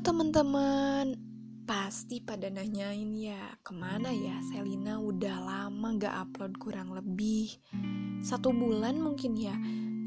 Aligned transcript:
teman-teman, 0.00 1.12
pasti 1.68 2.24
pada 2.24 2.48
nanyain 2.48 3.12
ya 3.12 3.60
ke 3.60 3.76
mana 3.76 4.08
ya 4.08 4.40
Selina? 4.48 4.96
Udah 4.96 5.36
lama 5.40 5.94
gak 6.00 6.16
upload 6.16 6.56
kurang 6.56 6.96
lebih 6.96 7.52
satu 8.24 8.50
bulan 8.50 8.96
mungkin 8.96 9.36
ya. 9.36 9.52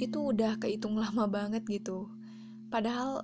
Itu 0.01 0.33
udah 0.33 0.57
kehitung 0.57 0.97
lama 1.03 1.29
banget 1.29 1.61
gitu. 1.69 2.09
Padahal 2.73 3.21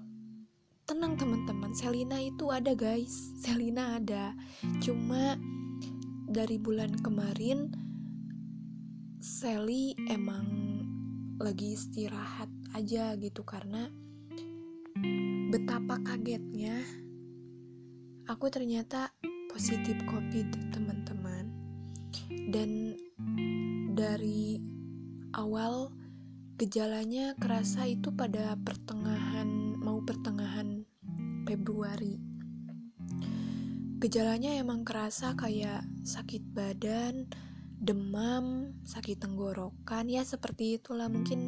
tenang 0.86 1.18
teman-teman 1.18 1.74
Selina 1.74 2.22
itu 2.22 2.54
ada 2.54 2.78
guys. 2.78 3.34
Selina 3.42 3.98
ada. 3.98 4.38
Cuma 4.82 5.38
dari 6.30 6.62
bulan 6.62 6.94
kemarin 7.02 7.74
Sally 9.20 9.98
emang 10.08 10.48
lagi 11.42 11.76
istirahat 11.76 12.48
aja 12.78 13.18
gitu 13.20 13.44
karena 13.44 13.92
betapa 15.50 15.98
kagetnya 16.06 16.86
aku 18.30 18.46
ternyata 18.54 19.10
positif 19.50 19.98
covid 20.06 20.46
teman-teman. 20.70 21.50
Dan 22.30 22.94
dari 23.98 24.62
awal 25.34 25.90
gejalanya 26.62 27.34
kerasa 27.42 27.90
itu 27.90 28.14
pada 28.14 28.54
pertengahan 28.62 29.74
mau 29.82 30.06
pertengahan 30.06 30.86
Februari. 31.50 32.22
Gejalanya 34.00 34.62
emang 34.62 34.86
kerasa 34.86 35.34
kayak 35.34 35.84
sakit 36.06 36.54
badan 36.54 37.28
demam 37.80 38.76
sakit 38.86 39.24
tenggorokan 39.24 40.06
ya 40.06 40.22
seperti 40.22 40.78
itulah. 40.78 41.10
Mungkin 41.10 41.40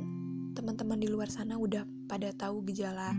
teman-teman 0.58 1.00
di 1.00 1.08
luar 1.08 1.30
sana 1.30 1.56
udah 1.62 1.86
pada 2.09 2.34
tahu 2.34 2.66
gejala 2.68 3.14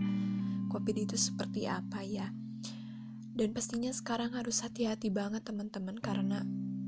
COVID 0.72 0.96
itu 0.96 1.20
seperti 1.20 1.68
apa 1.68 2.00
ya. 2.00 2.32
Dan 3.32 3.52
pastinya 3.52 3.92
sekarang 3.92 4.32
harus 4.32 4.64
hati-hati 4.64 5.12
banget 5.12 5.44
teman-teman 5.44 6.00
karena 6.00 6.40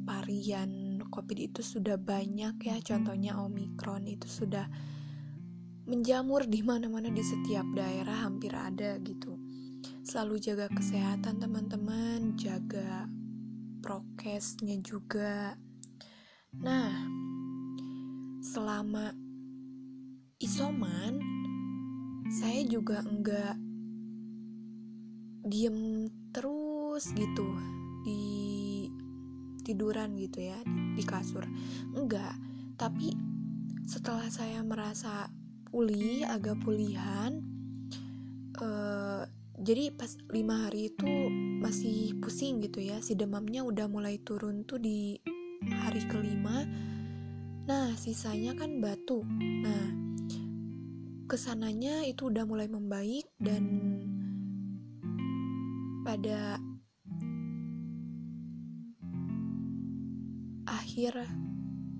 varian 0.08 1.00
COVID 1.12 1.38
itu 1.52 1.60
sudah 1.60 2.00
banyak 2.00 2.56
ya. 2.64 2.76
Contohnya 2.80 3.36
Omicron 3.40 4.08
itu 4.08 4.24
sudah 4.24 4.64
menjamur 5.84 6.48
di 6.48 6.64
mana-mana 6.64 7.12
di 7.12 7.20
setiap 7.20 7.64
daerah 7.76 8.24
hampir 8.24 8.56
ada 8.56 8.96
gitu. 9.04 9.36
Selalu 10.04 10.40
jaga 10.40 10.66
kesehatan 10.72 11.40
teman-teman, 11.40 12.40
jaga 12.40 13.04
prokesnya 13.84 14.80
juga. 14.80 15.60
Nah, 16.56 16.92
selama 18.40 19.12
isoman 20.40 21.20
saya 22.28 22.64
juga 22.64 23.04
enggak 23.04 23.56
diem 25.44 26.08
terus 26.32 27.12
gitu 27.12 27.44
di 28.04 28.24
tiduran 29.64 30.16
gitu 30.16 30.44
ya 30.44 30.58
di, 30.96 31.04
kasur. 31.04 31.44
Enggak 31.92 32.36
tapi 32.80 33.14
setelah 33.84 34.26
saya 34.32 34.64
merasa 34.64 35.28
pulih 35.68 36.26
agak 36.26 36.58
pulihan 36.64 37.44
uh, 38.58 39.22
jadi 39.60 39.94
pas 39.94 40.10
lima 40.34 40.66
hari 40.66 40.90
itu 40.90 41.08
masih 41.62 42.18
pusing 42.18 42.58
gitu 42.64 42.82
ya 42.82 42.98
si 42.98 43.14
demamnya 43.14 43.62
udah 43.62 43.86
mulai 43.86 44.18
turun 44.18 44.66
tuh 44.66 44.82
di 44.82 45.16
hari 45.70 46.02
kelima. 46.10 46.66
Nah 47.64 47.94
sisanya 47.96 48.52
kan 48.58 48.82
batuk. 48.82 49.24
Nah 49.64 49.84
ke 51.24 51.36
sananya 51.40 52.04
itu 52.04 52.28
udah 52.28 52.44
mulai 52.44 52.68
membaik 52.68 53.24
dan 53.40 53.64
pada 56.04 56.60
akhir 60.68 61.16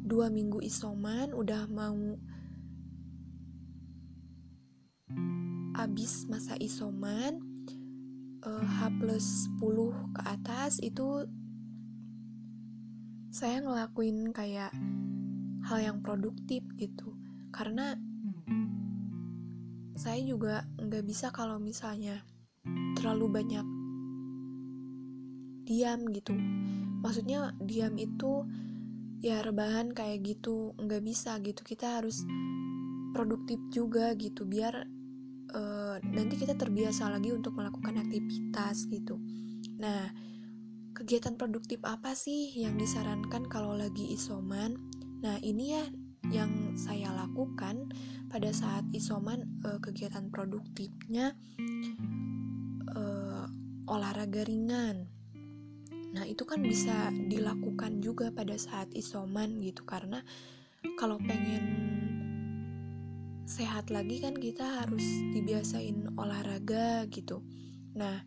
dua 0.04 0.28
minggu 0.28 0.60
isoman 0.60 1.32
udah 1.32 1.64
mau 1.72 1.96
habis 5.74 6.28
masa 6.28 6.54
isoman 6.60 7.40
uh, 8.44 8.62
H 8.62 8.92
plus 9.00 9.48
10 9.58 10.14
ke 10.14 10.22
atas 10.22 10.78
itu 10.84 11.24
saya 13.34 13.58
ngelakuin 13.64 14.30
kayak 14.30 14.70
hal 15.66 15.78
yang 15.82 15.98
produktif 16.04 16.62
gitu. 16.78 17.18
Karena 17.50 17.98
saya 19.98 20.20
juga 20.22 20.68
nggak 20.78 21.04
bisa 21.08 21.34
kalau 21.34 21.58
misalnya 21.58 22.22
terlalu 22.94 23.42
banyak 23.42 23.83
diam 25.64 26.04
gitu. 26.12 26.36
Maksudnya 27.00 27.56
diam 27.60 27.96
itu 27.96 28.44
ya 29.24 29.40
rebahan 29.40 29.96
kayak 29.96 30.20
gitu 30.24 30.76
nggak 30.76 31.02
bisa 31.04 31.40
gitu. 31.40 31.64
Kita 31.64 32.00
harus 32.00 32.22
produktif 33.16 33.56
juga 33.72 34.12
gitu 34.18 34.44
biar 34.44 34.84
uh, 35.54 35.96
nanti 36.02 36.34
kita 36.36 36.58
terbiasa 36.58 37.08
lagi 37.08 37.32
untuk 37.32 37.56
melakukan 37.56 37.96
aktivitas 38.04 38.90
gitu. 38.90 39.16
Nah 39.80 40.12
kegiatan 40.94 41.34
produktif 41.34 41.82
apa 41.82 42.14
sih 42.14 42.54
yang 42.54 42.76
disarankan 42.76 43.48
kalau 43.48 43.72
lagi 43.72 44.14
isoman? 44.14 44.76
Nah 45.24 45.40
ini 45.40 45.64
ya 45.72 45.84
yang 46.32 46.74
saya 46.74 47.12
lakukan 47.12 47.92
pada 48.32 48.50
saat 48.50 48.82
isoman 48.90 49.44
uh, 49.62 49.78
kegiatan 49.78 50.32
produktifnya 50.32 51.36
uh, 52.96 53.46
olahraga 53.86 54.42
ringan 54.48 55.13
Nah, 56.14 56.22
itu 56.22 56.46
kan 56.46 56.62
bisa 56.62 57.10
dilakukan 57.10 57.98
juga 57.98 58.30
pada 58.30 58.54
saat 58.54 58.86
isoman 58.94 59.58
gitu 59.58 59.82
karena 59.82 60.22
kalau 60.94 61.18
pengen 61.18 61.64
sehat 63.44 63.90
lagi 63.90 64.22
kan 64.22 64.38
kita 64.38 64.86
harus 64.86 65.02
dibiasain 65.34 66.14
olahraga 66.14 67.10
gitu. 67.10 67.42
Nah, 67.98 68.22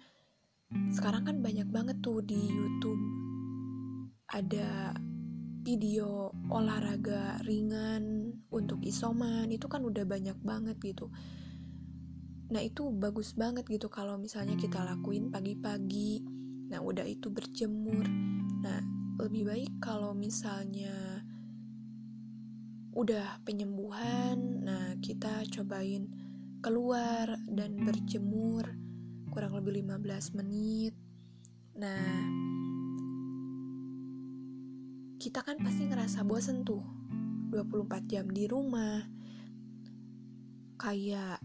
sekarang 0.92 1.24
kan 1.24 1.40
banyak 1.40 1.72
banget 1.72 1.98
tuh 2.04 2.20
di 2.20 2.38
YouTube 2.38 3.00
ada 4.28 4.92
video 5.64 6.32
olahraga 6.52 7.40
ringan 7.48 8.36
untuk 8.52 8.84
isoman 8.84 9.48
itu 9.48 9.72
kan 9.72 9.84
udah 9.84 10.04
banyak 10.04 10.36
banget 10.44 10.76
gitu. 10.84 11.08
Nah, 12.48 12.64
itu 12.64 12.88
bagus 12.96 13.36
banget 13.36 13.68
gitu 13.68 13.92
kalau 13.92 14.16
misalnya 14.16 14.56
kita 14.56 14.80
lakuin 14.84 15.32
pagi-pagi 15.32 16.37
Nah, 16.68 16.80
udah 16.84 17.08
itu 17.08 17.32
berjemur. 17.32 18.04
Nah, 18.64 18.82
lebih 19.18 19.48
baik 19.48 19.74
kalau 19.80 20.12
misalnya 20.12 21.24
udah 22.98 23.38
penyembuhan, 23.46 24.66
nah 24.66 24.98
kita 24.98 25.46
cobain 25.54 26.10
keluar 26.66 27.38
dan 27.46 27.78
berjemur 27.86 28.66
kurang 29.30 29.54
lebih 29.54 29.86
15 29.86 30.34
menit. 30.34 30.98
Nah, 31.78 32.26
kita 35.22 35.46
kan 35.46 35.62
pasti 35.62 35.86
ngerasa 35.86 36.26
bosen 36.26 36.66
tuh 36.66 36.82
24 37.54 38.10
jam 38.10 38.26
di 38.34 38.50
rumah. 38.50 39.06
Kayak 40.82 41.38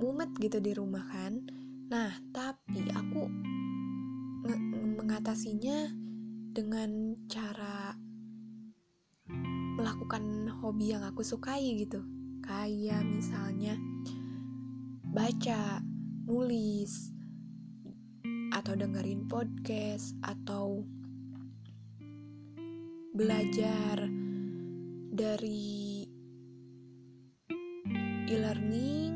mumet 0.00 0.32
gitu 0.40 0.64
di 0.64 0.72
rumah 0.72 1.04
kan. 1.12 1.44
Nah, 1.92 2.16
tapi 2.32 2.88
aku 2.88 3.51
mengatasinya 4.42 5.86
dengan 6.52 7.14
cara 7.30 7.94
melakukan 9.78 10.50
hobi 10.60 10.92
yang 10.92 11.06
aku 11.06 11.24
sukai 11.24 11.78
gitu. 11.80 12.02
Kayak 12.42 13.06
misalnya 13.06 13.78
baca 15.12 15.78
nulis 16.26 17.12
atau 18.52 18.74
dengerin 18.76 19.30
podcast 19.30 20.12
atau 20.20 20.84
belajar 23.16 24.08
dari 25.12 26.04
e-learning. 28.28 29.12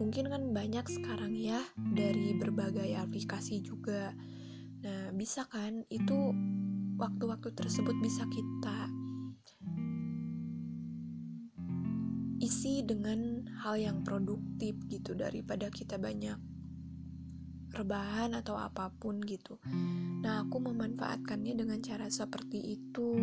Mungkin 0.00 0.26
kan 0.28 0.42
banyak 0.50 0.84
sekarang 0.90 1.38
ya 1.38 1.62
dari 1.76 2.34
berbagai 2.36 2.98
aplikasi 2.98 3.62
juga 3.62 4.12
Nah, 4.84 5.16
bisa 5.16 5.48
kan 5.48 5.88
itu 5.88 6.36
waktu-waktu 7.00 7.56
tersebut 7.56 7.96
bisa 8.04 8.28
kita 8.28 8.92
isi 12.44 12.84
dengan 12.84 13.48
hal 13.64 13.80
yang 13.80 14.04
produktif 14.04 14.76
gitu 14.92 15.16
daripada 15.16 15.72
kita 15.72 15.96
banyak 15.96 16.36
rebahan 17.74 18.36
atau 18.36 18.60
apa 18.60 18.92
pun 18.92 19.18
gitu. 19.24 19.58
Nah, 20.22 20.46
aku 20.46 20.62
memanfaatkannya 20.62 21.56
dengan 21.56 21.80
cara 21.80 22.06
seperti 22.06 22.76
itu 22.78 23.16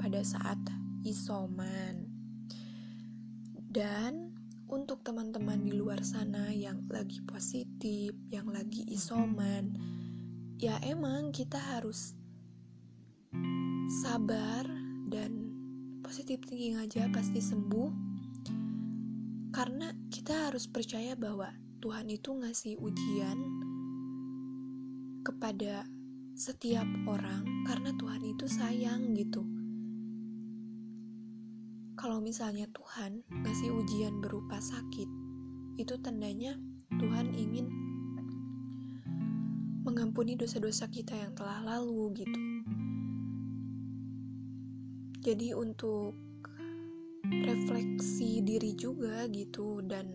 pada 0.00 0.24
saat 0.24 0.58
isoman. 1.06 2.08
Dan 3.52 4.34
untuk 4.66 5.06
teman-teman 5.06 5.62
di 5.62 5.76
luar 5.76 6.02
sana 6.02 6.50
yang 6.50 6.88
lagi 6.90 7.22
positif, 7.22 8.16
yang 8.32 8.50
lagi 8.50 8.82
isoman, 8.90 9.76
ya 10.56 10.80
emang 10.80 11.36
kita 11.36 11.60
harus 11.60 12.16
sabar 14.00 14.64
dan 15.12 15.52
positif 16.00 16.40
thinking 16.48 16.80
aja 16.80 17.12
pasti 17.12 17.44
sembuh. 17.44 17.90
Karena 19.52 19.92
kita 20.08 20.48
harus 20.48 20.68
percaya 20.68 21.16
bahwa 21.16 21.52
Tuhan 21.80 22.08
itu 22.08 22.32
ngasih 22.32 22.80
ujian 22.80 23.38
kepada 25.24 25.84
setiap 26.36 26.84
orang 27.08 27.64
karena 27.68 27.92
Tuhan 27.96 28.22
itu 28.24 28.44
sayang 28.48 29.12
gitu. 29.16 29.44
Kalau 31.96 32.20
misalnya 32.20 32.68
Tuhan 32.76 33.24
ngasih 33.44 33.72
ujian 33.72 34.20
berupa 34.20 34.60
sakit, 34.60 35.08
itu 35.80 35.96
tandanya 36.00 36.56
Tuhan 37.00 37.32
ingin 37.32 37.95
mengampuni 39.86 40.34
dosa-dosa 40.34 40.90
kita 40.90 41.14
yang 41.14 41.30
telah 41.38 41.62
lalu 41.62 42.26
gitu. 42.26 42.40
Jadi 45.22 45.54
untuk 45.54 46.18
refleksi 47.26 48.42
diri 48.42 48.74
juga 48.74 49.30
gitu 49.30 49.78
dan 49.86 50.10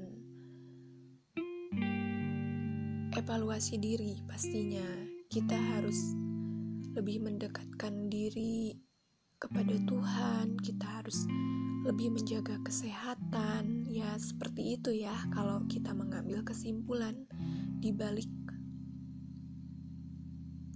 evaluasi 3.15 3.79
diri 3.79 4.19
pastinya 4.27 4.88
kita 5.31 5.56
harus 5.56 6.15
lebih 6.91 7.23
mendekatkan 7.23 8.12
diri 8.12 8.75
kepada 9.41 9.73
Tuhan, 9.88 10.59
kita 10.62 10.85
harus 11.01 11.25
lebih 11.81 12.13
menjaga 12.13 12.62
kesehatan. 12.62 13.89
Ya, 13.89 14.13
seperti 14.21 14.77
itu 14.77 14.94
ya 14.94 15.15
kalau 15.33 15.65
kita 15.65 15.97
mengambil 15.97 16.45
kesimpulan 16.45 17.25
di 17.81 17.89
balik 17.89 18.29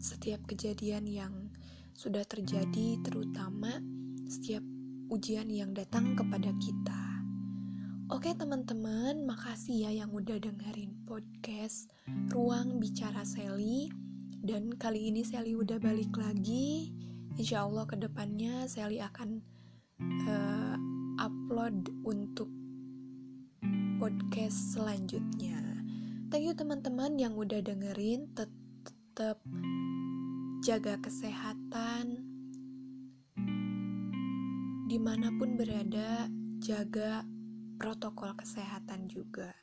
setiap 0.06 0.46
kejadian 0.46 1.10
yang 1.10 1.50
sudah 1.98 2.22
terjadi 2.30 3.02
terutama 3.02 3.82
setiap 4.30 4.62
ujian 5.10 5.50
yang 5.50 5.74
datang 5.74 6.14
kepada 6.14 6.54
kita. 6.62 7.02
Oke 8.14 8.38
teman-teman, 8.38 9.26
makasih 9.26 9.90
ya 9.90 10.06
yang 10.06 10.14
udah 10.14 10.38
dengerin 10.38 10.94
podcast 11.10 11.90
Ruang 12.30 12.78
Bicara 12.78 13.26
Sally. 13.26 13.90
Dan 14.46 14.78
kali 14.78 15.10
ini 15.10 15.26
Sally 15.26 15.58
udah 15.58 15.82
balik 15.82 16.14
lagi. 16.14 16.94
Insya 17.42 17.66
Allah 17.66 17.90
ke 17.90 17.98
depannya 17.98 18.70
Sally 18.70 19.02
akan 19.02 19.42
uh, 20.30 20.78
upload 21.18 21.90
untuk 22.06 22.54
podcast 23.98 24.78
selanjutnya. 24.78 25.58
Thank 26.30 26.46
you 26.46 26.54
teman-teman 26.54 27.18
yang 27.18 27.34
udah 27.34 27.66
dengerin. 27.66 28.30
Tetap 28.38 29.42
jaga 30.66 30.98
kesehatan. 30.98 32.26
Di 34.90 34.98
mana 34.98 35.30
pun 35.38 35.54
berada, 35.54 36.26
jaga 36.58 37.22
protokol 37.78 38.34
kesehatan 38.34 39.06
juga. 39.06 39.54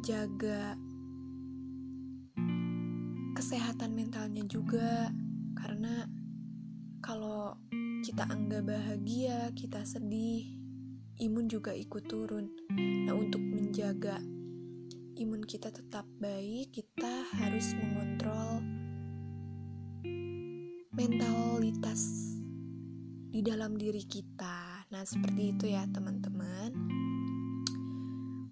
Jaga 0.00 0.80
kesehatan 3.36 3.92
mentalnya 3.92 4.48
juga 4.48 5.12
karena 5.60 6.08
kalau 7.04 7.60
kita 8.00 8.24
enggak 8.24 8.64
bahagia, 8.64 9.52
kita 9.52 9.84
sedih, 9.84 10.56
imun 11.20 11.52
juga 11.52 11.76
ikut 11.76 12.08
turun. 12.08 12.48
Nah, 12.80 13.12
untuk 13.12 13.44
menjaga 13.44 14.24
imun 15.20 15.44
kita 15.44 15.68
tetap 15.68 16.08
baik, 16.16 16.72
kita 16.72 17.28
harus 17.36 17.76
mengontrol 17.76 18.83
mentalitas 20.94 22.02
di 23.34 23.42
dalam 23.42 23.74
diri 23.74 24.06
kita. 24.06 24.86
Nah, 24.94 25.02
seperti 25.02 25.50
itu 25.50 25.64
ya, 25.74 25.82
teman-teman. 25.90 26.70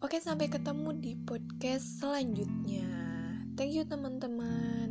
Oke, 0.03 0.19
sampai 0.19 0.51
ketemu 0.51 0.91
di 0.99 1.15
podcast 1.23 2.03
selanjutnya. 2.03 2.91
Thank 3.55 3.79
you 3.79 3.87
teman-teman. 3.87 4.82